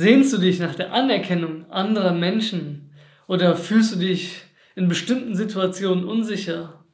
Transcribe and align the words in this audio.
Sehnst 0.00 0.32
du 0.32 0.38
dich 0.38 0.60
nach 0.60 0.76
der 0.76 0.92
Anerkennung 0.92 1.68
anderer 1.72 2.12
Menschen 2.12 2.92
oder 3.26 3.56
fühlst 3.56 3.96
du 3.96 3.98
dich 3.98 4.42
in 4.76 4.86
bestimmten 4.86 5.34
Situationen 5.34 6.04
unsicher? 6.04 6.84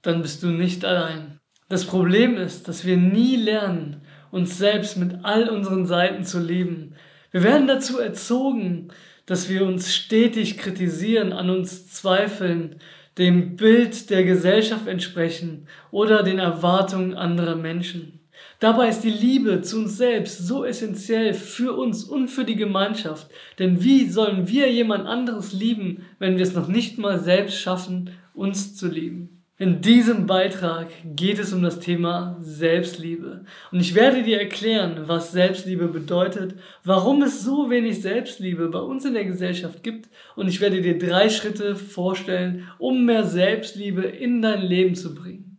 Dann 0.00 0.22
bist 0.22 0.42
du 0.42 0.46
nicht 0.46 0.86
allein. 0.86 1.38
Das 1.68 1.84
Problem 1.84 2.38
ist, 2.38 2.66
dass 2.66 2.86
wir 2.86 2.96
nie 2.96 3.36
lernen, 3.36 4.00
uns 4.30 4.56
selbst 4.56 4.96
mit 4.96 5.22
all 5.22 5.50
unseren 5.50 5.84
Seiten 5.84 6.24
zu 6.24 6.40
lieben. 6.40 6.94
Wir 7.30 7.42
werden 7.42 7.66
dazu 7.66 7.98
erzogen, 7.98 8.88
dass 9.26 9.50
wir 9.50 9.66
uns 9.66 9.94
stetig 9.94 10.56
kritisieren, 10.56 11.34
an 11.34 11.50
uns 11.50 11.92
zweifeln, 11.92 12.76
dem 13.18 13.56
Bild 13.56 14.08
der 14.08 14.24
Gesellschaft 14.24 14.86
entsprechen 14.86 15.68
oder 15.90 16.22
den 16.22 16.38
Erwartungen 16.38 17.12
anderer 17.12 17.56
Menschen. 17.56 18.23
Dabei 18.60 18.88
ist 18.88 19.02
die 19.02 19.10
Liebe 19.10 19.62
zu 19.62 19.78
uns 19.78 19.96
selbst 19.96 20.38
so 20.38 20.64
essentiell 20.64 21.34
für 21.34 21.76
uns 21.76 22.04
und 22.04 22.28
für 22.28 22.44
die 22.44 22.56
Gemeinschaft. 22.56 23.30
Denn 23.58 23.82
wie 23.82 24.08
sollen 24.08 24.48
wir 24.48 24.70
jemand 24.70 25.06
anderes 25.06 25.52
lieben, 25.52 26.04
wenn 26.18 26.36
wir 26.36 26.42
es 26.42 26.54
noch 26.54 26.68
nicht 26.68 26.98
mal 26.98 27.18
selbst 27.18 27.58
schaffen, 27.58 28.10
uns 28.32 28.76
zu 28.76 28.88
lieben? 28.88 29.34
In 29.56 29.80
diesem 29.80 30.26
Beitrag 30.26 30.88
geht 31.14 31.38
es 31.38 31.52
um 31.52 31.62
das 31.62 31.78
Thema 31.78 32.36
Selbstliebe. 32.40 33.44
Und 33.70 33.78
ich 33.78 33.94
werde 33.94 34.24
dir 34.24 34.40
erklären, 34.40 35.04
was 35.06 35.30
Selbstliebe 35.30 35.86
bedeutet, 35.86 36.56
warum 36.82 37.22
es 37.22 37.44
so 37.44 37.70
wenig 37.70 38.02
Selbstliebe 38.02 38.68
bei 38.68 38.80
uns 38.80 39.04
in 39.04 39.14
der 39.14 39.24
Gesellschaft 39.24 39.84
gibt. 39.84 40.08
Und 40.34 40.48
ich 40.48 40.60
werde 40.60 40.82
dir 40.82 40.98
drei 40.98 41.28
Schritte 41.28 41.76
vorstellen, 41.76 42.68
um 42.78 43.04
mehr 43.04 43.22
Selbstliebe 43.22 44.02
in 44.02 44.42
dein 44.42 44.60
Leben 44.62 44.96
zu 44.96 45.14
bringen. 45.14 45.53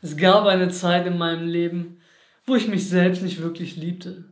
Es 0.00 0.16
gab 0.16 0.46
eine 0.46 0.68
Zeit 0.68 1.06
in 1.06 1.18
meinem 1.18 1.48
Leben, 1.48 1.98
wo 2.46 2.54
ich 2.54 2.68
mich 2.68 2.88
selbst 2.88 3.22
nicht 3.22 3.42
wirklich 3.42 3.76
liebte. 3.76 4.24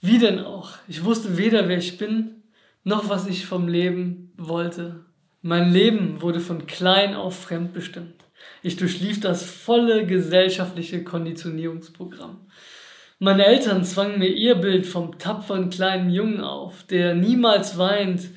Wie 0.00 0.18
denn 0.18 0.40
auch? 0.40 0.72
Ich 0.88 1.04
wusste 1.04 1.36
weder, 1.36 1.68
wer 1.68 1.78
ich 1.78 1.96
bin, 1.96 2.42
noch 2.82 3.08
was 3.08 3.26
ich 3.26 3.46
vom 3.46 3.68
Leben 3.68 4.32
wollte. 4.36 5.04
Mein 5.42 5.72
Leben 5.72 6.20
wurde 6.22 6.40
von 6.40 6.66
klein 6.66 7.14
auf 7.14 7.38
fremdbestimmt. 7.38 8.14
Ich 8.62 8.76
durchlief 8.76 9.20
das 9.20 9.44
volle 9.44 10.06
gesellschaftliche 10.06 11.04
Konditionierungsprogramm. 11.04 12.46
Meine 13.18 13.44
Eltern 13.44 13.84
zwangen 13.84 14.18
mir 14.18 14.30
ihr 14.30 14.54
Bild 14.54 14.86
vom 14.86 15.18
tapferen 15.18 15.70
kleinen 15.70 16.10
Jungen 16.10 16.40
auf, 16.40 16.82
der 16.84 17.14
niemals 17.14 17.78
weint, 17.78 18.30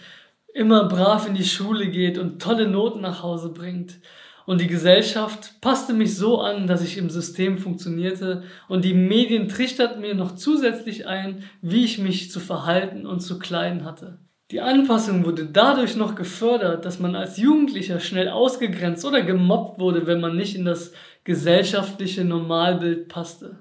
immer 0.54 0.88
brav 0.88 1.28
in 1.28 1.36
die 1.36 1.46
Schule 1.46 1.88
geht 1.88 2.18
und 2.18 2.42
tolle 2.42 2.68
Noten 2.68 3.02
nach 3.02 3.24
Hause 3.24 3.50
bringt. 3.50 4.00
Und 4.46 4.60
die 4.60 4.68
Gesellschaft 4.68 5.62
passte 5.62 5.94
mich 5.94 6.18
so 6.18 6.42
an, 6.42 6.68
dass 6.68 6.84
ich 6.84 6.98
im 6.98 7.10
System 7.10 7.58
funktionierte 7.58 8.44
und 8.68 8.84
die 8.84 8.94
Medien 8.94 9.48
trichterten 9.48 10.02
mir 10.02 10.16
noch 10.16 10.36
zusätzlich 10.36 11.08
ein, 11.08 11.44
wie 11.62 11.86
ich 11.86 11.98
mich 11.98 12.30
zu 12.30 12.40
verhalten 12.40 13.06
und 13.06 13.22
zu 13.22 13.40
kleiden 13.40 13.86
hatte. 13.86 14.20
Die 14.52 14.62
Anpassung 14.62 15.26
wurde 15.26 15.46
dadurch 15.46 15.96
noch 15.96 16.16
gefördert, 16.16 16.86
dass 16.86 17.00
man 17.00 17.16
als 17.16 17.38
Jugendlicher 17.38 18.00
schnell 18.00 18.30
ausgegrenzt 18.30 19.06
oder 19.06 19.22
gemobbt 19.22 19.80
wurde, 19.80 20.06
wenn 20.06 20.20
man 20.20 20.36
nicht 20.36 20.56
in 20.56 20.66
das 20.66 20.92
gesellschaftliche 21.24 22.26
Normalbild 22.26 23.08
passte. 23.08 23.60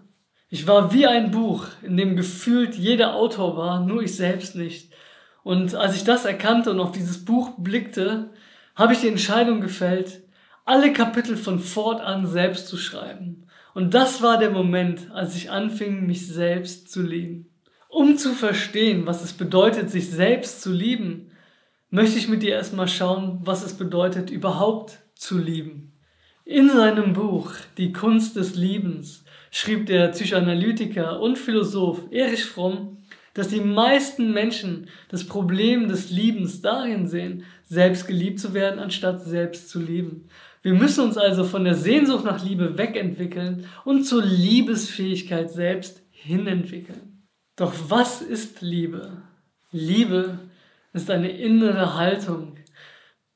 Ich 0.50 0.66
war 0.66 0.92
wie 0.92 1.06
ein 1.06 1.30
Buch, 1.30 1.66
in 1.82 1.96
dem 1.96 2.14
gefühlt 2.14 2.74
jeder 2.74 3.14
Autor 3.14 3.56
war, 3.56 3.80
nur 3.80 4.02
ich 4.02 4.16
selbst 4.16 4.54
nicht. 4.54 4.92
Und 5.44 5.74
als 5.74 5.96
ich 5.96 6.04
das 6.04 6.24
erkannte 6.24 6.70
und 6.70 6.80
auf 6.80 6.92
dieses 6.92 7.24
Buch 7.24 7.52
blickte, 7.56 8.30
habe 8.74 8.92
ich 8.92 9.00
die 9.00 9.08
Entscheidung 9.08 9.60
gefällt, 9.60 10.22
alle 10.64 10.92
Kapitel 10.92 11.36
von 11.36 11.58
fortan 11.58 12.26
selbst 12.26 12.68
zu 12.68 12.76
schreiben. 12.76 13.46
Und 13.74 13.94
das 13.94 14.22
war 14.22 14.38
der 14.38 14.50
Moment, 14.50 15.10
als 15.12 15.34
ich 15.36 15.50
anfing, 15.50 16.06
mich 16.06 16.28
selbst 16.28 16.90
zu 16.90 17.02
lieben. 17.02 17.48
Um 17.88 18.16
zu 18.16 18.32
verstehen, 18.32 19.06
was 19.06 19.22
es 19.22 19.32
bedeutet, 19.32 19.90
sich 19.90 20.10
selbst 20.10 20.62
zu 20.62 20.72
lieben, 20.72 21.30
möchte 21.90 22.18
ich 22.18 22.28
mit 22.28 22.42
dir 22.42 22.54
erstmal 22.54 22.88
schauen, 22.88 23.40
was 23.44 23.64
es 23.64 23.74
bedeutet, 23.74 24.30
überhaupt 24.30 24.98
zu 25.14 25.38
lieben. 25.38 25.92
In 26.44 26.70
seinem 26.70 27.12
Buch 27.12 27.52
Die 27.76 27.92
Kunst 27.92 28.36
des 28.36 28.56
Liebens 28.56 29.24
schrieb 29.50 29.86
der 29.86 30.08
Psychoanalytiker 30.08 31.20
und 31.20 31.38
Philosoph 31.38 32.00
Erich 32.10 32.44
Fromm, 32.44 32.98
dass 33.34 33.48
die 33.48 33.60
meisten 33.60 34.32
Menschen 34.32 34.88
das 35.08 35.26
Problem 35.26 35.88
des 35.88 36.10
Liebens 36.10 36.60
darin 36.60 37.06
sehen, 37.06 37.44
selbst 37.64 38.06
geliebt 38.06 38.40
zu 38.40 38.54
werden, 38.54 38.80
anstatt 38.80 39.24
selbst 39.24 39.68
zu 39.68 39.80
lieben. 39.80 40.28
Wir 40.62 40.74
müssen 40.74 41.04
uns 41.04 41.18
also 41.18 41.42
von 41.42 41.64
der 41.64 41.74
Sehnsucht 41.74 42.24
nach 42.24 42.44
Liebe 42.44 42.78
wegentwickeln 42.78 43.66
und 43.84 44.04
zur 44.04 44.24
Liebesfähigkeit 44.24 45.50
selbst 45.50 46.02
hinentwickeln. 46.10 47.26
Doch 47.56 47.74
was 47.88 48.22
ist 48.22 48.62
Liebe? 48.62 49.22
Liebe 49.72 50.38
ist 50.92 51.10
eine 51.10 51.30
innere 51.30 51.96
Haltung, 51.96 52.56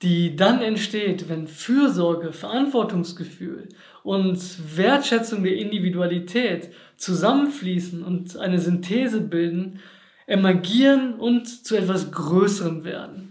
die 0.02 0.36
dann 0.36 0.60
entsteht, 0.62 1.28
wenn 1.28 1.48
Fürsorge, 1.48 2.32
Verantwortungsgefühl 2.32 3.70
und 4.04 4.38
Wertschätzung 4.76 5.42
der 5.42 5.56
Individualität 5.56 6.70
zusammenfließen 6.96 8.04
und 8.04 8.36
eine 8.36 8.60
Synthese 8.60 9.20
bilden, 9.20 9.80
emergieren 10.26 11.14
und 11.14 11.48
zu 11.48 11.76
etwas 11.76 12.12
Größerem 12.12 12.84
werden. 12.84 13.25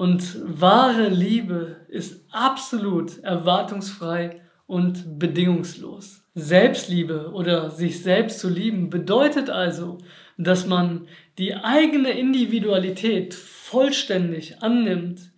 Und 0.00 0.38
wahre 0.58 1.10
Liebe 1.10 1.76
ist 1.88 2.24
absolut 2.30 3.18
erwartungsfrei 3.18 4.40
und 4.66 5.18
bedingungslos. 5.18 6.22
Selbstliebe 6.34 7.32
oder 7.34 7.68
sich 7.68 8.02
selbst 8.02 8.38
zu 8.38 8.48
lieben 8.48 8.88
bedeutet 8.88 9.50
also, 9.50 9.98
dass 10.38 10.66
man 10.66 11.06
die 11.36 11.54
eigene 11.54 12.12
Individualität 12.12 13.34
vollständig 13.34 14.62
annimmt, 14.62 15.32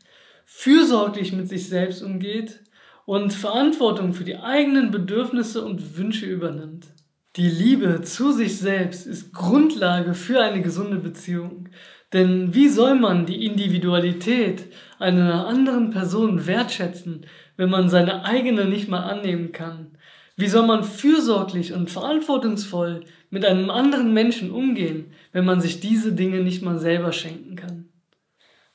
fürsorglich 0.44 1.32
mit 1.32 1.48
sich 1.48 1.68
selbst 1.68 2.00
umgeht 2.00 2.60
und 3.04 3.32
Verantwortung 3.32 4.12
für 4.12 4.22
die 4.22 4.36
eigenen 4.36 4.92
Bedürfnisse 4.92 5.64
und 5.64 5.96
Wünsche 5.96 6.26
übernimmt. 6.26 6.86
Die 7.34 7.48
Liebe 7.48 8.02
zu 8.02 8.30
sich 8.30 8.58
selbst 8.58 9.08
ist 9.08 9.32
Grundlage 9.32 10.14
für 10.14 10.40
eine 10.40 10.62
gesunde 10.62 10.98
Beziehung. 10.98 11.70
Denn 12.12 12.54
wie 12.54 12.68
soll 12.68 12.94
man 12.94 13.24
die 13.24 13.46
Individualität 13.46 14.64
einer 14.98 15.46
anderen 15.46 15.90
Person 15.90 16.46
wertschätzen, 16.46 17.26
wenn 17.56 17.70
man 17.70 17.88
seine 17.88 18.24
eigene 18.24 18.66
nicht 18.66 18.88
mal 18.88 19.04
annehmen 19.04 19.52
kann? 19.52 19.92
Wie 20.36 20.48
soll 20.48 20.66
man 20.66 20.84
fürsorglich 20.84 21.72
und 21.72 21.90
verantwortungsvoll 21.90 23.04
mit 23.30 23.44
einem 23.44 23.70
anderen 23.70 24.12
Menschen 24.12 24.50
umgehen, 24.50 25.12
wenn 25.32 25.44
man 25.44 25.60
sich 25.60 25.80
diese 25.80 26.12
Dinge 26.12 26.40
nicht 26.40 26.62
mal 26.62 26.78
selber 26.78 27.12
schenken 27.12 27.56
kann? 27.56 27.88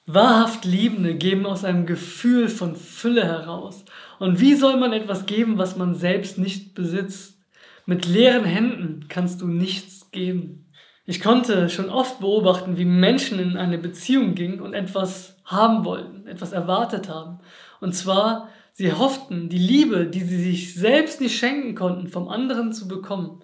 Wahrhaft 0.05 0.63
Liebende 0.63 1.15
geben 1.15 1.45
aus 1.45 1.65
einem 1.65 1.85
Gefühl 1.85 2.47
von 2.47 2.75
Fülle 2.75 3.25
heraus. 3.25 3.83
Und 4.19 4.39
wie 4.39 4.53
soll 4.53 4.77
man 4.77 4.93
etwas 4.93 5.25
geben, 5.25 5.57
was 5.57 5.75
man 5.75 5.95
selbst 5.95 6.37
nicht 6.37 6.73
besitzt? 6.75 7.37
Mit 7.85 8.05
leeren 8.05 8.45
Händen 8.45 9.05
kannst 9.09 9.41
du 9.41 9.47
nichts 9.47 10.09
geben. 10.11 10.66
Ich 11.07 11.21
konnte 11.21 11.69
schon 11.69 11.89
oft 11.89 12.19
beobachten, 12.19 12.77
wie 12.77 12.85
Menschen 12.85 13.39
in 13.39 13.57
eine 13.57 13.79
Beziehung 13.79 14.35
gingen 14.35 14.59
und 14.59 14.75
etwas 14.75 15.37
haben 15.45 15.83
wollten, 15.85 16.27
etwas 16.27 16.51
erwartet 16.51 17.09
haben. 17.09 17.39
Und 17.79 17.95
zwar 17.95 18.49
Sie 18.79 18.93
hofften, 18.93 19.49
die 19.49 19.57
Liebe, 19.57 20.05
die 20.05 20.19
sie 20.19 20.37
sich 20.37 20.75
selbst 20.75 21.19
nicht 21.19 21.35
schenken 21.35 21.73
konnten, 21.73 22.09
vom 22.09 22.27
anderen 22.27 22.73
zu 22.73 22.87
bekommen. 22.87 23.41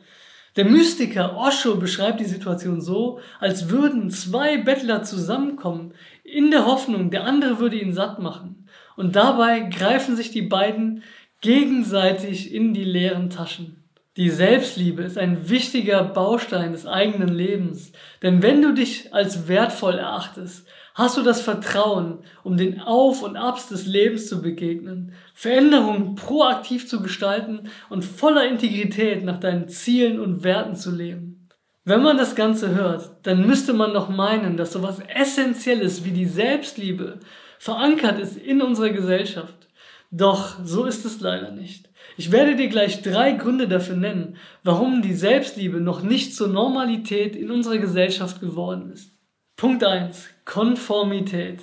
Der 0.56 0.64
Mystiker 0.64 1.36
Osho 1.36 1.78
beschreibt 1.78 2.20
die 2.20 2.26
Situation 2.26 2.82
so, 2.82 3.20
als 3.40 3.68
würden 3.70 4.12
zwei 4.12 4.58
Bettler 4.58 5.02
zusammenkommen, 5.02 5.96
in 6.24 6.52
der 6.52 6.68
Hoffnung, 6.68 7.10
der 7.10 7.24
andere 7.24 7.58
würde 7.58 7.82
ihn 7.82 7.96
satt 7.96 8.20
machen. 8.20 8.68
Und 8.96 9.16
dabei 9.16 9.62
greifen 9.62 10.16
sich 10.16 10.30
die 10.30 10.44
beiden 10.44 11.02
gegenseitig 11.42 12.54
in 12.54 12.76
die 12.76 12.84
leeren 12.84 13.32
Taschen. 13.32 13.83
Die 14.16 14.30
Selbstliebe 14.30 15.04
ist 15.04 15.18
ein 15.18 15.50
wichtiger 15.50 16.04
Baustein 16.04 16.72
des 16.72 16.86
eigenen 16.86 17.30
Lebens, 17.30 17.92
denn 18.22 18.44
wenn 18.44 18.62
du 18.62 18.74
dich 18.74 19.14
als 19.14 19.48
wertvoll 19.48 19.96
erachtest, 19.96 20.68
Hast 20.96 21.18
du 21.18 21.24
das 21.24 21.42
Vertrauen, 21.42 22.20
um 22.44 22.56
den 22.56 22.80
Auf 22.80 23.24
und 23.24 23.36
Abs 23.36 23.68
des 23.68 23.88
Lebens 23.88 24.28
zu 24.28 24.44
begegnen, 24.44 25.14
Veränderungen 25.34 26.14
proaktiv 26.14 26.88
zu 26.88 27.02
gestalten 27.02 27.72
und 27.90 28.06
voller 28.06 28.48
Integrität 28.48 29.24
nach 29.24 29.40
deinen 29.40 29.70
Zielen 29.70 30.20
und 30.20 30.44
Werten 30.44 30.76
zu 30.76 30.92
leben? 30.92 31.50
Wenn 31.84 32.04
man 32.04 32.18
das 32.18 32.36
Ganze 32.36 32.76
hört, 32.76 33.10
dann 33.24 33.48
müsste 33.48 33.74
man 33.74 33.94
doch 33.94 34.08
meinen, 34.08 34.56
dass 34.56 34.72
sowas 34.72 35.00
Essentielles 35.00 36.06
wie 36.06 36.12
die 36.12 36.28
Selbstliebe 36.28 37.20
verankert 37.58 38.20
ist 38.20 38.38
in 38.38 38.62
unserer 38.62 38.92
Gesellschaft. 38.92 39.68
Doch 40.16 40.58
so 40.64 40.86
ist 40.86 41.06
es 41.06 41.22
leider 41.22 41.50
nicht. 41.50 41.90
Ich 42.18 42.32
werde 42.32 42.56
dir 42.56 42.68
gleich 42.68 43.02
drei 43.02 43.32
Gründe 43.32 43.68
dafür 43.68 43.96
nennen, 43.96 44.38
warum 44.64 45.02
die 45.02 45.16
Selbstliebe 45.16 45.82
noch 45.82 46.04
nicht 46.04 46.36
zur 46.36 46.50
Normalität 46.50 47.36
in 47.36 47.50
unserer 47.50 47.80
Gesellschaft 47.80 48.40
geworden 48.40 48.92
ist. 48.92 49.12
Punkt 49.56 49.84
1. 49.84 50.30
Konformität. 50.46 51.62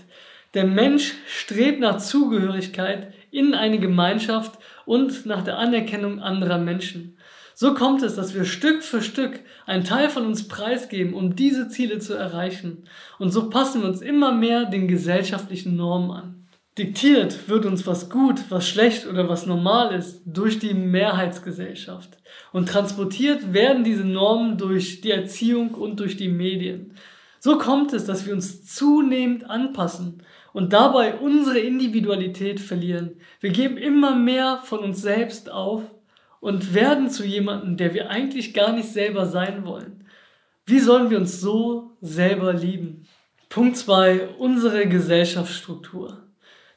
Der 0.55 0.65
Mensch 0.65 1.15
strebt 1.29 1.79
nach 1.79 1.99
Zugehörigkeit 1.99 3.15
in 3.31 3.55
eine 3.55 3.79
Gemeinschaft 3.79 4.59
und 4.85 5.27
nach 5.27 5.45
der 5.45 5.59
Anerkennung 5.59 6.19
anderer 6.19 6.59
Menschen. 6.59 7.19
So 7.55 7.75
kommt 7.75 8.03
es, 8.03 8.17
dass 8.17 8.35
wir 8.35 8.45
Stück 8.45 8.83
für 8.83 9.01
Stück 9.01 9.39
einen 9.65 9.85
Teil 9.85 10.11
von 10.11 10.27
uns 10.27 10.49
preisgeben, 10.49 11.15
um 11.15 11.37
diese 11.37 11.69
Ziele 11.69 12.01
zu 12.01 12.15
erreichen. 12.15 12.83
Und 13.21 13.31
so 13.31 13.49
passen 13.49 13.83
wir 13.83 13.89
uns 13.89 14.01
immer 14.01 14.33
mehr 14.33 14.65
den 14.65 14.89
gesellschaftlichen 14.89 15.77
Normen 15.77 16.11
an. 16.11 16.40
Diktiert 16.81 17.47
wird 17.47 17.67
uns 17.67 17.87
was 17.87 18.09
gut, 18.09 18.45
was 18.49 18.67
schlecht 18.67 19.07
oder 19.07 19.29
was 19.29 19.45
normal 19.45 19.95
ist 19.95 20.23
durch 20.25 20.59
die 20.59 20.73
Mehrheitsgesellschaft. 20.73 22.17
Und 22.53 22.71
transportiert 22.71 23.53
werden 23.53 23.85
diese 23.85 24.07
Normen 24.07 24.57
durch 24.57 25.03
die 25.03 25.11
Erziehung 25.11 25.75
und 25.75 26.01
durch 26.01 26.17
die 26.17 26.31
Medien. 26.31 26.95
So 27.39 27.59
kommt 27.59 27.93
es, 27.93 28.07
dass 28.07 28.25
wir 28.25 28.33
uns 28.33 28.65
zunehmend 28.65 29.45
anpassen 29.51 30.23
und 30.55 30.73
dabei 30.73 31.17
unsere 31.17 31.59
Individualität 31.59 32.61
verlieren. 32.61 33.17
Wir 33.41 33.51
geben 33.51 33.77
immer 33.77 34.15
mehr 34.15 34.63
von 34.65 34.79
uns 34.79 35.03
selbst 35.03 35.51
auf 35.51 35.83
und 36.41 36.73
werden 36.73 37.11
zu 37.11 37.27
jemandem, 37.27 37.77
der 37.77 37.93
wir 37.93 38.09
eigentlich 38.09 38.55
gar 38.55 38.73
nicht 38.73 38.89
selber 38.89 39.27
sein 39.27 39.67
wollen. 39.67 40.07
Wie 40.65 40.81
sollen 40.81 41.11
wir 41.11 41.19
uns 41.19 41.43
so 41.43 41.91
selber 42.01 42.55
lieben? 42.55 43.07
Punkt 43.51 43.77
zwei: 43.77 44.29
Unsere 44.39 44.89
Gesellschaftsstruktur. 44.89 46.30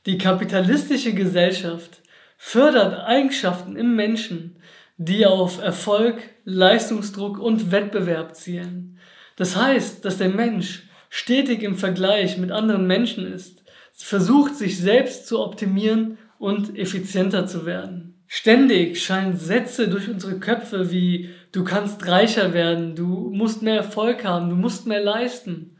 Die 0.05 0.17
kapitalistische 0.17 1.13
Gesellschaft 1.13 2.01
fördert 2.37 3.05
Eigenschaften 3.05 3.77
im 3.77 3.95
Menschen, 3.95 4.57
die 4.97 5.25
auf 5.25 5.61
Erfolg, 5.61 6.21
Leistungsdruck 6.43 7.39
und 7.39 7.71
Wettbewerb 7.71 8.35
zielen. 8.35 8.99
Das 9.37 9.55
heißt, 9.55 10.03
dass 10.03 10.17
der 10.17 10.27
Mensch 10.29 10.83
stetig 11.09 11.63
im 11.63 11.77
Vergleich 11.77 12.37
mit 12.37 12.51
anderen 12.51 12.85
Menschen 12.85 13.31
ist, 13.31 13.63
versucht 13.93 14.55
sich 14.55 14.77
selbst 14.77 15.27
zu 15.27 15.39
optimieren 15.39 16.17
und 16.37 16.77
effizienter 16.77 17.47
zu 17.47 17.65
werden. 17.65 18.13
Ständig 18.27 19.01
scheinen 19.01 19.37
Sätze 19.37 19.87
durch 19.87 20.09
unsere 20.09 20.39
Köpfe 20.39 20.91
wie 20.91 21.29
du 21.51 21.63
kannst 21.63 22.05
reicher 22.07 22.53
werden, 22.53 22.95
du 22.95 23.29
musst 23.31 23.61
mehr 23.61 23.77
Erfolg 23.77 24.25
haben, 24.25 24.49
du 24.49 24.55
musst 24.55 24.87
mehr 24.87 25.03
leisten. 25.03 25.77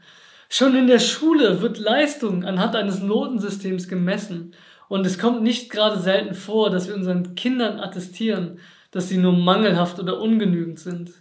Schon 0.48 0.76
in 0.76 0.86
der 0.86 0.98
Schule 0.98 1.60
wird 1.60 1.78
Leistung 1.78 2.44
anhand 2.44 2.76
eines 2.76 3.00
Notensystems 3.00 3.88
gemessen 3.88 4.54
und 4.88 5.06
es 5.06 5.18
kommt 5.18 5.42
nicht 5.42 5.70
gerade 5.70 5.98
selten 5.98 6.34
vor, 6.34 6.70
dass 6.70 6.88
wir 6.88 6.94
unseren 6.94 7.34
Kindern 7.34 7.80
attestieren, 7.80 8.58
dass 8.90 9.08
sie 9.08 9.16
nur 9.16 9.32
mangelhaft 9.32 9.98
oder 9.98 10.20
ungenügend 10.20 10.78
sind. 10.78 11.12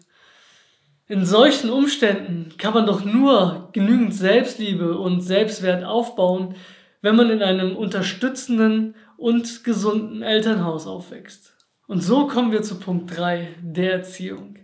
In 1.08 1.26
solchen 1.26 1.70
Umständen 1.70 2.54
kann 2.58 2.74
man 2.74 2.86
doch 2.86 3.04
nur 3.04 3.70
genügend 3.74 4.14
Selbstliebe 4.14 4.98
und 4.98 5.22
Selbstwert 5.22 5.84
aufbauen, 5.84 6.56
wenn 7.02 7.16
man 7.16 7.30
in 7.30 7.42
einem 7.42 7.76
unterstützenden 7.76 8.96
und 9.18 9.64
gesunden 9.64 10.22
Elternhaus 10.22 10.88
aufwächst. 10.88 11.56
Und 11.88 12.02
so 12.02 12.28
kommen 12.28 12.52
wir 12.52 12.62
zu 12.62 12.80
Punkt 12.80 13.18
3, 13.18 13.50
der 13.62 13.92
Erziehung. 13.92 14.58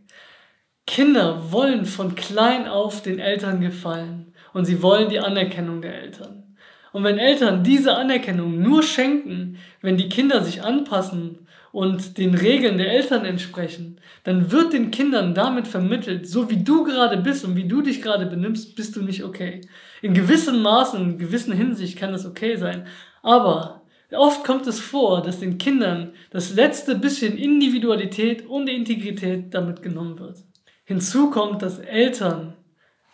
Kinder 0.87 1.51
wollen 1.51 1.85
von 1.85 2.15
klein 2.15 2.67
auf 2.67 3.03
den 3.03 3.19
Eltern 3.19 3.61
gefallen 3.61 4.33
und 4.53 4.65
sie 4.65 4.81
wollen 4.81 5.09
die 5.09 5.19
Anerkennung 5.19 5.81
der 5.81 6.01
Eltern. 6.01 6.43
Und 6.91 7.03
wenn 7.03 7.17
Eltern 7.17 7.63
diese 7.63 7.95
Anerkennung 7.95 8.61
nur 8.61 8.83
schenken, 8.83 9.57
wenn 9.81 9.97
die 9.97 10.09
Kinder 10.09 10.43
sich 10.43 10.63
anpassen 10.63 11.47
und 11.71 12.17
den 12.17 12.33
Regeln 12.33 12.77
der 12.77 12.91
Eltern 12.91 13.25
entsprechen, 13.25 13.99
dann 14.23 14.51
wird 14.51 14.73
den 14.73 14.89
Kindern 14.89 15.35
damit 15.35 15.67
vermittelt, 15.67 16.27
so 16.27 16.49
wie 16.49 16.63
du 16.63 16.83
gerade 16.83 17.17
bist 17.17 17.45
und 17.45 17.55
wie 17.55 17.67
du 17.67 17.81
dich 17.81 18.01
gerade 18.01 18.25
benimmst, 18.25 18.75
bist 18.75 18.95
du 18.95 19.03
nicht 19.03 19.23
okay. 19.23 19.61
In 20.01 20.13
gewissem 20.13 20.61
Maßen, 20.61 21.01
in 21.01 21.17
gewissen 21.19 21.53
Hinsicht 21.53 21.97
kann 21.97 22.11
das 22.11 22.25
okay 22.25 22.55
sein, 22.55 22.87
aber 23.21 23.83
oft 24.11 24.43
kommt 24.43 24.65
es 24.65 24.79
vor, 24.79 25.21
dass 25.21 25.39
den 25.39 25.59
Kindern 25.59 26.13
das 26.31 26.55
letzte 26.55 26.95
bisschen 26.95 27.37
Individualität 27.37 28.47
und 28.47 28.67
Integrität 28.67 29.53
damit 29.53 29.83
genommen 29.83 30.17
wird. 30.17 30.37
Hinzu 30.85 31.29
kommt, 31.29 31.61
dass 31.61 31.77
Eltern 31.77 32.55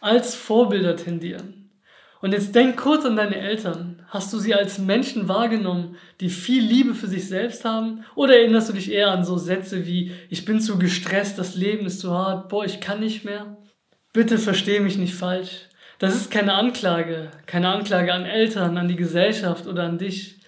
als 0.06 0.36
Vorbilder 0.36 0.96
tendieren. 0.96 1.72
Und 2.22 2.32
jetzt 2.32 2.56
denk 2.56 2.78
kurz 2.78 3.06
an 3.06 3.16
deine 3.16 3.38
Eltern. 3.38 4.04
Hast 4.08 4.32
du 4.32 4.38
sie 4.38 4.54
als 4.54 4.78
Menschen 4.78 5.28
wahrgenommen, 5.28 5.96
die 6.22 6.30
viel 6.30 6.64
Liebe 6.64 6.94
für 6.94 7.08
sich 7.08 7.28
selbst 7.28 7.66
haben? 7.66 8.06
Oder 8.16 8.38
erinnerst 8.38 8.70
du 8.70 8.74
dich 8.74 8.92
eher 8.92 9.12
an 9.12 9.26
so 9.26 9.38
Sätze 9.38 9.86
wie, 9.86 10.12
ich 10.30 10.46
bin 10.46 10.60
zu 10.60 10.78
gestresst, 10.78 11.38
das 11.38 11.56
Leben 11.56 11.86
ist 11.86 12.00
zu 12.00 12.12
hart, 12.12 12.50
boah, 12.50 12.66
ich 12.66 12.80
kann 12.80 13.00
nicht 13.00 13.26
mehr? 13.26 13.58
Bitte 14.14 14.38
versteh 14.38 14.80
mich 14.80 14.98
nicht 14.98 15.16
falsch. 15.16 15.70
Das 15.98 16.16
ist 16.16 16.30
keine 16.30 16.54
Anklage, 16.54 17.32
keine 17.48 17.70
Anklage 17.70 18.14
an 18.14 18.26
Eltern, 18.26 18.78
an 18.78 18.88
die 18.88 18.96
Gesellschaft 18.96 19.66
oder 19.66 19.84
an 19.84 19.98
dich. 19.98 20.40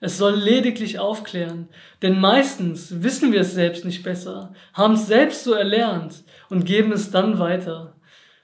Es 0.00 0.18
soll 0.18 0.34
lediglich 0.34 0.98
aufklären, 0.98 1.68
denn 2.02 2.20
meistens 2.20 3.02
wissen 3.02 3.32
wir 3.32 3.40
es 3.40 3.54
selbst 3.54 3.84
nicht 3.84 4.02
besser, 4.02 4.54
haben 4.72 4.94
es 4.94 5.06
selbst 5.06 5.44
so 5.44 5.54
erlernt 5.54 6.24
und 6.50 6.64
geben 6.64 6.92
es 6.92 7.10
dann 7.10 7.38
weiter. 7.38 7.97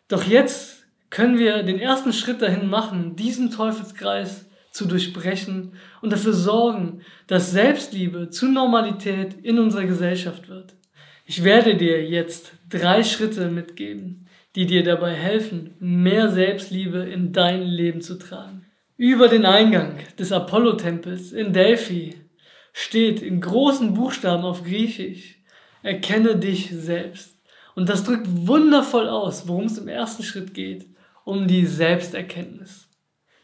Doch 0.08 0.24
jetzt 0.24 0.84
können 1.10 1.38
wir 1.38 1.62
den 1.62 1.78
ersten 1.78 2.12
Schritt 2.12 2.42
dahin 2.42 2.68
machen, 2.68 3.16
diesen 3.16 3.50
Teufelskreis 3.50 4.46
zu 4.72 4.86
durchbrechen 4.86 5.74
und 6.02 6.12
dafür 6.12 6.32
sorgen, 6.32 7.02
dass 7.28 7.52
Selbstliebe 7.52 8.30
zur 8.30 8.48
Normalität 8.48 9.34
in 9.42 9.58
unserer 9.58 9.84
Gesellschaft 9.84 10.48
wird. 10.48 10.74
Ich 11.26 11.44
werde 11.44 11.76
dir 11.76 12.04
jetzt 12.04 12.52
drei 12.68 13.02
Schritte 13.02 13.48
mitgeben, 13.48 14.26
die 14.56 14.66
dir 14.66 14.82
dabei 14.82 15.14
helfen, 15.14 15.74
mehr 15.78 16.30
Selbstliebe 16.30 16.98
in 16.98 17.32
dein 17.32 17.62
Leben 17.62 18.00
zu 18.00 18.18
tragen. 18.18 18.66
Über 18.96 19.28
den 19.28 19.46
Eingang 19.46 19.98
des 20.18 20.32
Apollo-Tempels 20.32 21.32
in 21.32 21.52
Delphi 21.52 22.14
steht 22.72 23.22
in 23.22 23.40
großen 23.40 23.94
Buchstaben 23.94 24.44
auf 24.44 24.64
Griechisch, 24.64 25.42
erkenne 25.82 26.36
dich 26.36 26.70
selbst. 26.70 27.33
Und 27.74 27.88
das 27.88 28.04
drückt 28.04 28.26
wundervoll 28.28 29.08
aus, 29.08 29.48
worum 29.48 29.64
es 29.64 29.78
im 29.78 29.88
ersten 29.88 30.22
Schritt 30.22 30.54
geht 30.54 30.86
um 31.24 31.48
die 31.48 31.66
Selbsterkenntnis. 31.66 32.88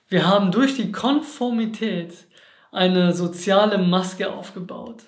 Wir 0.08 0.26
haben 0.26 0.52
durch 0.52 0.76
die 0.76 0.92
Konformität 0.92 2.12
eine 2.72 3.12
soziale 3.12 3.78
Maske 3.78 4.32
aufgebaut. 4.32 5.04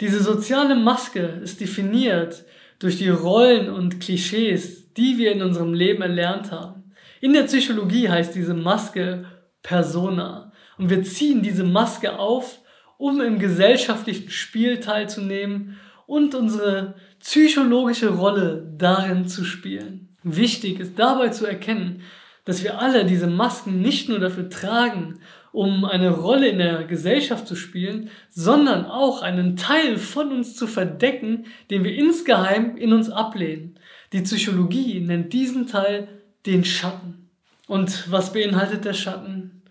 Diese 0.00 0.22
soziale 0.22 0.74
Maske 0.74 1.20
ist 1.42 1.60
definiert 1.60 2.44
durch 2.78 2.98
die 2.98 3.08
Rollen 3.08 3.70
und 3.70 4.00
Klischees, 4.00 4.92
die 4.94 5.18
wir 5.18 5.32
in 5.32 5.42
unserem 5.42 5.72
Leben 5.72 6.02
erlernt 6.02 6.52
haben. 6.52 6.92
In 7.20 7.32
der 7.32 7.44
Psychologie 7.44 8.08
heißt 8.08 8.34
diese 8.34 8.54
Maske 8.54 9.24
Persona. 9.62 10.52
Und 10.76 10.90
wir 10.90 11.02
ziehen 11.04 11.42
diese 11.42 11.64
Maske 11.64 12.18
auf, 12.18 12.58
um 12.98 13.20
im 13.20 13.38
gesellschaftlichen 13.38 14.30
Spiel 14.30 14.80
teilzunehmen 14.80 15.78
und 16.06 16.34
unsere 16.34 16.94
psychologische 17.20 18.10
Rolle 18.10 18.74
darin 18.76 19.26
zu 19.26 19.44
spielen. 19.44 20.16
Wichtig 20.22 20.80
ist 20.80 20.98
dabei 20.98 21.28
zu 21.28 21.46
erkennen, 21.46 22.02
dass 22.44 22.62
wir 22.62 22.80
alle 22.80 23.04
diese 23.04 23.26
Masken 23.26 23.80
nicht 23.80 24.08
nur 24.08 24.18
dafür 24.18 24.50
tragen, 24.50 25.20
um 25.52 25.84
eine 25.84 26.10
Rolle 26.10 26.48
in 26.48 26.58
der 26.58 26.84
Gesellschaft 26.84 27.46
zu 27.46 27.54
spielen, 27.54 28.10
sondern 28.28 28.86
auch 28.86 29.22
einen 29.22 29.56
Teil 29.56 29.98
von 29.98 30.32
uns 30.32 30.56
zu 30.56 30.66
verdecken, 30.66 31.46
den 31.70 31.84
wir 31.84 31.94
insgeheim 31.94 32.76
in 32.76 32.92
uns 32.92 33.08
ablehnen. 33.08 33.78
Die 34.12 34.22
Psychologie 34.22 35.00
nennt 35.00 35.32
diesen 35.32 35.66
Teil 35.66 36.08
den 36.44 36.64
Schatten. 36.64 37.28
Und 37.66 38.10
was 38.10 38.32
beinhaltet 38.32 38.84
der 38.84 38.94
Schatten? 38.94 39.62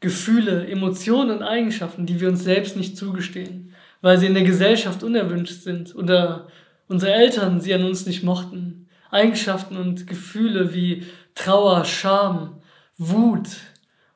Gefühle, 0.00 0.66
Emotionen 0.66 1.38
und 1.38 1.42
Eigenschaften, 1.42 2.06
die 2.06 2.20
wir 2.20 2.28
uns 2.28 2.44
selbst 2.44 2.76
nicht 2.76 2.96
zugestehen, 2.96 3.63
weil 4.04 4.18
sie 4.18 4.26
in 4.26 4.34
der 4.34 4.42
Gesellschaft 4.42 5.02
unerwünscht 5.02 5.62
sind 5.62 5.96
oder 5.96 6.48
unsere 6.88 7.14
Eltern 7.14 7.62
sie 7.62 7.72
an 7.72 7.84
uns 7.84 8.04
nicht 8.04 8.22
mochten 8.22 8.86
Eigenschaften 9.10 9.78
und 9.78 10.06
Gefühle 10.06 10.74
wie 10.74 11.06
Trauer, 11.34 11.86
Scham, 11.86 12.60
Wut 12.98 13.48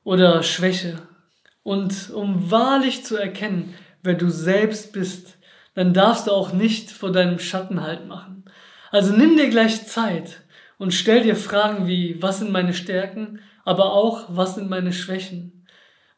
oder 0.05 0.43
Schwäche. 0.43 0.99
Und 1.63 2.11
um 2.11 2.51
wahrlich 2.51 3.03
zu 3.03 3.17
erkennen, 3.17 3.73
wer 4.03 4.13
du 4.13 4.29
selbst 4.29 4.93
bist, 4.93 5.39
dann 5.73 5.95
darfst 5.95 6.27
du 6.27 6.33
auch 6.33 6.53
nicht 6.53 6.91
vor 6.91 7.11
deinem 7.11 7.39
Schatten 7.39 7.83
halt 7.83 8.07
machen. 8.07 8.45
Also 8.91 9.15
nimm 9.15 9.39
dir 9.39 9.49
gleich 9.49 9.87
Zeit 9.87 10.43
und 10.77 10.93
stell 10.93 11.23
dir 11.23 11.35
Fragen 11.35 11.87
wie, 11.87 12.21
was 12.21 12.41
sind 12.41 12.53
meine 12.53 12.75
Stärken, 12.75 13.41
aber 13.65 13.95
auch, 13.95 14.27
was 14.29 14.57
sind 14.57 14.69
meine 14.69 14.93
Schwächen? 14.93 15.67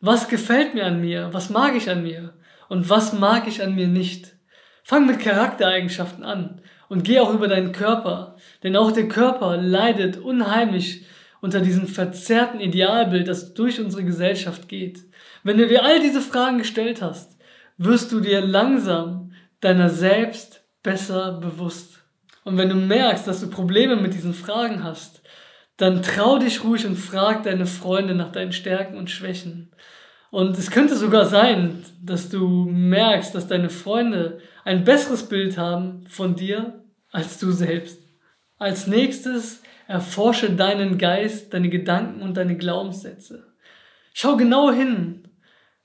Was 0.01 0.27
gefällt 0.27 0.75
mir 0.75 0.87
an 0.87 1.01
mir? 1.01 1.29
Was 1.31 1.51
mag 1.51 1.77
ich 1.77 1.89
an 1.89 2.03
mir? 2.03 2.35
Und 2.71 2.89
was 2.89 3.13
mag 3.13 3.49
ich 3.49 3.65
an 3.65 3.75
mir 3.75 3.89
nicht? 3.89 4.37
Fang 4.85 5.05
mit 5.05 5.19
Charaktereigenschaften 5.19 6.23
an 6.23 6.61
und 6.89 7.03
geh 7.03 7.19
auch 7.19 7.35
über 7.35 7.49
deinen 7.49 7.73
Körper, 7.73 8.37
denn 8.63 8.77
auch 8.77 8.93
der 8.93 9.09
Körper 9.09 9.57
leidet 9.57 10.19
unheimlich 10.19 11.05
unter 11.41 11.59
diesem 11.59 11.89
verzerrten 11.89 12.61
Idealbild, 12.61 13.27
das 13.27 13.55
durch 13.55 13.81
unsere 13.81 14.05
Gesellschaft 14.05 14.69
geht. 14.69 15.01
Wenn 15.43 15.59
du 15.59 15.67
dir 15.67 15.85
all 15.85 15.99
diese 15.99 16.21
Fragen 16.21 16.59
gestellt 16.59 17.03
hast, 17.03 17.37
wirst 17.77 18.13
du 18.13 18.21
dir 18.21 18.41
langsam 18.41 19.33
deiner 19.61 19.89
selbst 19.89 20.63
besser 20.85 21.41
bewusst. 21.41 22.05
Und 22.45 22.57
wenn 22.57 22.69
du 22.69 22.77
merkst, 22.77 23.27
dass 23.27 23.41
du 23.41 23.51
Probleme 23.51 23.97
mit 23.97 24.15
diesen 24.15 24.33
Fragen 24.33 24.85
hast, 24.85 25.23
dann 25.77 26.05
trau 26.05 26.39
dich 26.39 26.63
ruhig 26.63 26.87
und 26.87 26.95
frag 26.95 27.43
deine 27.43 27.67
Freunde 27.67 28.15
nach 28.15 28.31
deinen 28.31 28.53
Stärken 28.53 28.97
und 28.97 29.11
Schwächen. 29.11 29.73
Und 30.31 30.57
es 30.57 30.71
könnte 30.71 30.97
sogar 30.97 31.25
sein, 31.27 31.85
dass 32.03 32.29
du 32.29 32.67
merkst, 32.71 33.35
dass 33.35 33.49
deine 33.49 33.69
Freunde 33.69 34.41
ein 34.65 34.85
besseres 34.85 35.29
Bild 35.29 35.59
haben 35.59 36.07
von 36.07 36.37
dir 36.37 36.85
als 37.11 37.39
du 37.39 37.51
selbst. 37.51 38.01
Als 38.59 38.87
nächstes 38.87 39.63
erforsche 39.89 40.51
deinen 40.51 40.99
Geist, 40.99 41.53
deine 41.53 41.69
Gedanken 41.69 42.23
und 42.23 42.37
deine 42.37 42.57
Glaubenssätze. 42.57 43.49
Schau 44.15 44.37
genau 44.37 44.71
hin. 44.71 45.25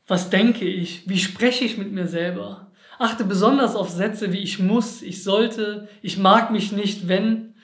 Was 0.08 0.30
denke 0.30 0.66
ich? 0.66 1.10
Wie 1.10 1.18
spreche 1.18 1.66
ich 1.66 1.78
mit 1.80 1.92
mir 1.92 2.08
selber? 2.08 2.72
Achte 3.00 3.24
besonders 3.24 3.76
auf 3.76 3.90
Sätze 3.90 4.32
wie 4.32 4.40
ich 4.40 4.60
muss, 4.60 5.02
ich 5.02 5.24
sollte, 5.24 5.90
ich 6.02 6.18
mag 6.18 6.52
mich 6.52 6.72
nicht, 6.72 7.08
wenn. 7.08 7.56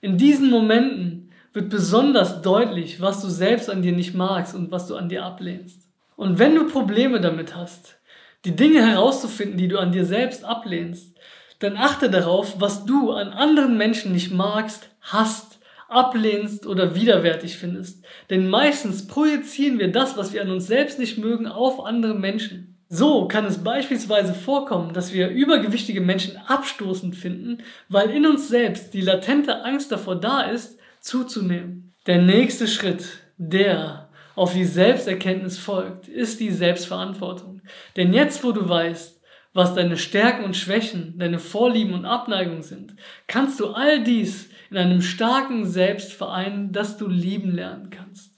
In 0.00 0.16
diesen 0.16 0.50
Momenten 0.50 1.30
wird 1.52 1.68
besonders 1.68 2.40
deutlich, 2.40 3.00
was 3.00 3.20
du 3.20 3.28
selbst 3.28 3.68
an 3.68 3.82
dir 3.82 3.92
nicht 3.92 4.14
magst 4.14 4.54
und 4.54 4.70
was 4.70 4.86
du 4.86 4.96
an 4.96 5.08
dir 5.08 5.24
ablehnst. 5.24 5.81
Und 6.16 6.38
wenn 6.38 6.54
du 6.54 6.68
Probleme 6.68 7.20
damit 7.20 7.54
hast, 7.54 7.98
die 8.44 8.56
Dinge 8.56 8.84
herauszufinden, 8.86 9.56
die 9.56 9.68
du 9.68 9.78
an 9.78 9.92
dir 9.92 10.04
selbst 10.04 10.44
ablehnst, 10.44 11.16
dann 11.58 11.76
achte 11.76 12.10
darauf, 12.10 12.60
was 12.60 12.84
du 12.84 13.12
an 13.12 13.28
anderen 13.28 13.76
Menschen 13.76 14.12
nicht 14.12 14.32
magst, 14.32 14.90
hast, 15.00 15.60
ablehnst 15.88 16.66
oder 16.66 16.94
widerwärtig 16.94 17.56
findest. 17.56 18.04
Denn 18.30 18.48
meistens 18.48 19.06
projizieren 19.06 19.78
wir 19.78 19.92
das, 19.92 20.16
was 20.16 20.32
wir 20.32 20.42
an 20.42 20.50
uns 20.50 20.66
selbst 20.66 20.98
nicht 20.98 21.18
mögen, 21.18 21.46
auf 21.46 21.84
andere 21.84 22.14
Menschen. 22.14 22.72
So 22.88 23.26
kann 23.26 23.46
es 23.46 23.62
beispielsweise 23.62 24.34
vorkommen, 24.34 24.92
dass 24.92 25.12
wir 25.12 25.28
übergewichtige 25.28 26.00
Menschen 26.00 26.36
abstoßend 26.46 27.16
finden, 27.16 27.58
weil 27.88 28.10
in 28.10 28.26
uns 28.26 28.48
selbst 28.48 28.92
die 28.92 29.00
latente 29.00 29.64
Angst 29.64 29.92
davor 29.92 30.16
da 30.16 30.42
ist, 30.42 30.78
zuzunehmen. 31.00 31.94
Der 32.06 32.20
nächste 32.20 32.66
Schritt, 32.66 33.04
der 33.38 34.01
auf 34.34 34.52
die 34.52 34.64
Selbsterkenntnis 34.64 35.58
folgt, 35.58 36.08
ist 36.08 36.40
die 36.40 36.50
Selbstverantwortung. 36.50 37.62
Denn 37.96 38.12
jetzt, 38.12 38.44
wo 38.44 38.52
du 38.52 38.68
weißt, 38.68 39.20
was 39.54 39.74
deine 39.74 39.98
Stärken 39.98 40.44
und 40.44 40.56
Schwächen, 40.56 41.18
deine 41.18 41.38
Vorlieben 41.38 41.92
und 41.92 42.06
Abneigungen 42.06 42.62
sind, 42.62 42.94
kannst 43.26 43.60
du 43.60 43.68
all 43.68 44.02
dies 44.02 44.48
in 44.70 44.78
einem 44.78 45.02
starken 45.02 45.66
Selbst 45.66 46.12
vereinen, 46.12 46.72
das 46.72 46.96
du 46.96 47.06
lieben 47.06 47.54
lernen 47.54 47.90
kannst. 47.90 48.32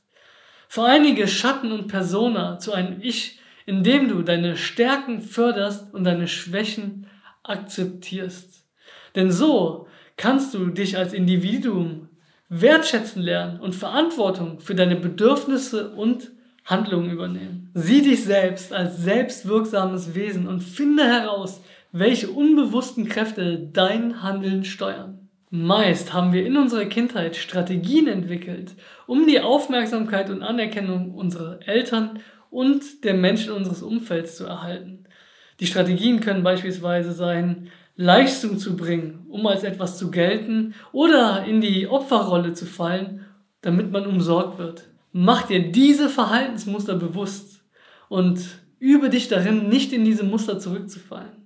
Vereinige 0.68 1.28
Schatten 1.28 1.70
und 1.70 1.86
Persona 1.86 2.58
zu 2.58 2.72
einem 2.72 3.00
Ich, 3.00 3.38
in 3.64 3.84
dem 3.84 4.08
du 4.08 4.22
deine 4.22 4.56
Stärken 4.56 5.20
förderst 5.20 5.94
und 5.94 6.02
deine 6.02 6.26
Schwächen 6.26 7.06
akzeptierst. 7.44 8.64
Denn 9.14 9.30
so 9.30 9.86
kannst 10.16 10.52
du 10.54 10.66
dich 10.70 10.96
als 10.96 11.12
Individuum 11.12 12.03
wertschätzen 12.60 13.22
lernen 13.22 13.60
und 13.60 13.74
Verantwortung 13.74 14.60
für 14.60 14.74
deine 14.74 14.96
Bedürfnisse 14.96 15.90
und 15.90 16.30
Handlungen 16.64 17.10
übernehmen. 17.10 17.70
Sieh 17.74 18.02
dich 18.02 18.24
selbst 18.24 18.72
als 18.72 18.98
selbstwirksames 18.98 20.14
Wesen 20.14 20.46
und 20.46 20.60
finde 20.60 21.04
heraus, 21.04 21.60
welche 21.92 22.30
unbewussten 22.30 23.08
Kräfte 23.08 23.68
dein 23.72 24.22
Handeln 24.22 24.64
steuern. 24.64 25.28
Meist 25.50 26.12
haben 26.12 26.32
wir 26.32 26.46
in 26.46 26.56
unserer 26.56 26.86
Kindheit 26.86 27.36
Strategien 27.36 28.08
entwickelt, 28.08 28.74
um 29.06 29.26
die 29.26 29.40
Aufmerksamkeit 29.40 30.30
und 30.30 30.42
Anerkennung 30.42 31.14
unserer 31.14 31.60
Eltern 31.66 32.20
und 32.50 33.04
der 33.04 33.14
Menschen 33.14 33.52
unseres 33.52 33.82
Umfelds 33.82 34.36
zu 34.36 34.46
erhalten. 34.46 35.04
Die 35.60 35.66
Strategien 35.66 36.20
können 36.20 36.42
beispielsweise 36.42 37.12
sein, 37.12 37.70
Leistung 37.96 38.58
zu 38.58 38.76
bringen, 38.76 39.26
um 39.28 39.46
als 39.46 39.62
etwas 39.62 39.98
zu 39.98 40.10
gelten 40.10 40.74
oder 40.92 41.44
in 41.44 41.60
die 41.60 41.86
Opferrolle 41.86 42.52
zu 42.52 42.66
fallen, 42.66 43.24
damit 43.60 43.90
man 43.92 44.06
umsorgt 44.06 44.58
wird. 44.58 44.88
Mach 45.12 45.42
dir 45.42 45.70
diese 45.70 46.08
Verhaltensmuster 46.08 46.96
bewusst 46.96 47.62
und 48.08 48.40
übe 48.80 49.10
dich 49.10 49.28
darin, 49.28 49.68
nicht 49.68 49.92
in 49.92 50.04
diese 50.04 50.24
Muster 50.24 50.58
zurückzufallen. 50.58 51.44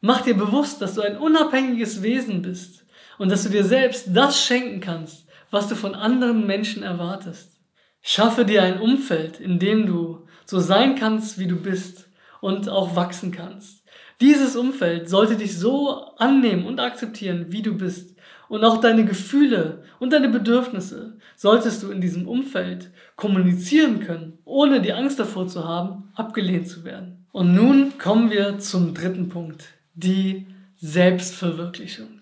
Mach 0.00 0.22
dir 0.22 0.34
bewusst, 0.34 0.80
dass 0.82 0.94
du 0.94 1.02
ein 1.02 1.18
unabhängiges 1.18 2.02
Wesen 2.02 2.42
bist 2.42 2.84
und 3.18 3.30
dass 3.30 3.44
du 3.44 3.50
dir 3.50 3.62
selbst 3.62 4.08
das 4.12 4.42
schenken 4.42 4.80
kannst, 4.80 5.26
was 5.50 5.68
du 5.68 5.74
von 5.74 5.94
anderen 5.94 6.46
Menschen 6.46 6.82
erwartest. 6.82 7.60
Schaffe 8.00 8.44
dir 8.44 8.62
ein 8.62 8.80
Umfeld, 8.80 9.38
in 9.38 9.58
dem 9.58 9.86
du 9.86 10.26
so 10.44 10.58
sein 10.58 10.96
kannst, 10.96 11.38
wie 11.38 11.46
du 11.46 11.56
bist 11.56 12.08
und 12.40 12.68
auch 12.68 12.96
wachsen 12.96 13.30
kannst. 13.30 13.81
Dieses 14.22 14.54
Umfeld 14.54 15.08
sollte 15.08 15.34
dich 15.34 15.58
so 15.58 15.90
annehmen 16.16 16.64
und 16.64 16.78
akzeptieren, 16.78 17.46
wie 17.48 17.60
du 17.60 17.76
bist. 17.76 18.16
Und 18.48 18.62
auch 18.62 18.76
deine 18.80 19.04
Gefühle 19.04 19.82
und 19.98 20.12
deine 20.12 20.28
Bedürfnisse 20.28 21.18
solltest 21.34 21.82
du 21.82 21.90
in 21.90 22.00
diesem 22.00 22.28
Umfeld 22.28 22.92
kommunizieren 23.16 23.98
können, 23.98 24.38
ohne 24.44 24.80
die 24.80 24.92
Angst 24.92 25.18
davor 25.18 25.48
zu 25.48 25.66
haben, 25.66 26.12
abgelehnt 26.14 26.68
zu 26.68 26.84
werden. 26.84 27.26
Und 27.32 27.52
nun 27.52 27.98
kommen 27.98 28.30
wir 28.30 28.60
zum 28.60 28.94
dritten 28.94 29.28
Punkt, 29.28 29.64
die 29.94 30.46
Selbstverwirklichung. 30.76 32.20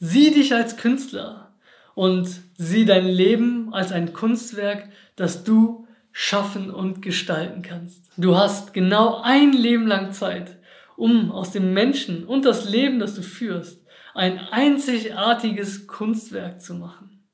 Sieh 0.00 0.32
dich 0.32 0.52
als 0.52 0.78
Künstler 0.78 1.52
und 1.94 2.28
sieh 2.58 2.84
dein 2.86 3.06
Leben 3.06 3.72
als 3.72 3.92
ein 3.92 4.12
Kunstwerk, 4.14 4.88
das 5.14 5.44
du 5.44 5.86
schaffen 6.10 6.70
und 6.70 7.02
gestalten 7.02 7.62
kannst. 7.62 8.10
Du 8.16 8.36
hast 8.36 8.74
genau 8.74 9.20
ein 9.22 9.52
Leben 9.52 9.86
lang 9.86 10.10
Zeit, 10.10 10.56
um 11.00 11.32
aus 11.32 11.50
dem 11.50 11.72
Menschen 11.72 12.24
und 12.24 12.44
das 12.44 12.68
Leben, 12.68 12.98
das 13.00 13.14
du 13.14 13.22
führst, 13.22 13.82
ein 14.14 14.38
einzigartiges 14.38 15.86
Kunstwerk 15.86 16.60
zu 16.60 16.74
machen. 16.74 17.24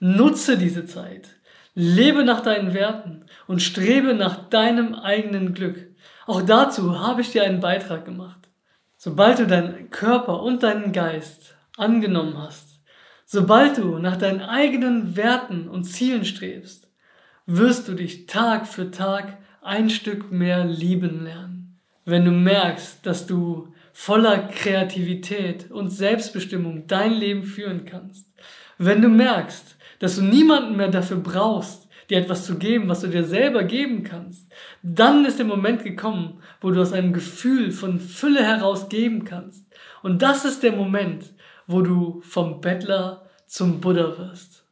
Nutze 0.00 0.58
diese 0.58 0.86
Zeit, 0.86 1.28
lebe 1.74 2.24
nach 2.24 2.40
deinen 2.40 2.74
Werten 2.74 3.26
und 3.46 3.62
strebe 3.62 4.14
nach 4.14 4.48
deinem 4.48 4.94
eigenen 4.94 5.54
Glück. 5.54 5.86
Auch 6.26 6.42
dazu 6.42 6.98
habe 6.98 7.20
ich 7.20 7.30
dir 7.30 7.44
einen 7.44 7.60
Beitrag 7.60 8.04
gemacht. 8.04 8.48
Sobald 8.96 9.38
du 9.38 9.46
deinen 9.46 9.90
Körper 9.90 10.42
und 10.42 10.62
deinen 10.62 10.92
Geist 10.92 11.54
angenommen 11.76 12.38
hast, 12.38 12.80
sobald 13.24 13.78
du 13.78 13.98
nach 13.98 14.16
deinen 14.16 14.42
eigenen 14.42 15.16
Werten 15.16 15.68
und 15.68 15.84
Zielen 15.84 16.24
strebst, 16.24 16.88
wirst 17.46 17.86
du 17.86 17.94
dich 17.94 18.26
Tag 18.26 18.66
für 18.66 18.90
Tag 18.90 19.38
ein 19.62 19.90
Stück 19.90 20.32
mehr 20.32 20.64
lieben 20.64 21.24
lernen 21.24 21.59
wenn 22.04 22.24
du 22.24 22.30
merkst, 22.30 23.04
dass 23.04 23.26
du 23.26 23.72
voller 23.92 24.48
Kreativität 24.48 25.70
und 25.70 25.90
Selbstbestimmung 25.90 26.86
dein 26.86 27.12
Leben 27.12 27.42
führen 27.42 27.84
kannst. 27.84 28.26
Wenn 28.78 29.02
du 29.02 29.08
merkst, 29.08 29.76
dass 29.98 30.16
du 30.16 30.22
niemanden 30.22 30.76
mehr 30.76 30.88
dafür 30.88 31.18
brauchst, 31.18 31.88
dir 32.08 32.18
etwas 32.18 32.46
zu 32.46 32.58
geben, 32.58 32.88
was 32.88 33.00
du 33.00 33.08
dir 33.08 33.24
selber 33.24 33.62
geben 33.64 34.02
kannst, 34.02 34.50
dann 34.82 35.24
ist 35.24 35.38
der 35.38 35.46
Moment 35.46 35.84
gekommen, 35.84 36.42
wo 36.60 36.70
du 36.70 36.80
aus 36.80 36.92
einem 36.92 37.12
Gefühl 37.12 37.70
von 37.70 38.00
Fülle 38.00 38.42
heraus 38.42 38.88
geben 38.88 39.24
kannst. 39.24 39.66
Und 40.02 40.22
das 40.22 40.44
ist 40.44 40.62
der 40.62 40.72
Moment, 40.72 41.32
wo 41.66 41.82
du 41.82 42.20
vom 42.22 42.60
Bettler 42.60 43.28
zum 43.46 43.80
Buddha 43.80 44.18
wirst. 44.18 44.64